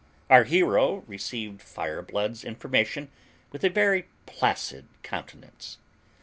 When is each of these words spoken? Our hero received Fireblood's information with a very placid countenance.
Our 0.31 0.45
hero 0.45 1.03
received 1.05 1.61
Fireblood's 1.61 2.43
information 2.43 3.09
with 3.51 3.63
a 3.63 3.69
very 3.69 4.07
placid 4.25 4.87
countenance. 5.03 5.77